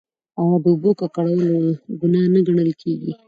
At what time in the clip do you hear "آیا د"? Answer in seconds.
0.41-0.65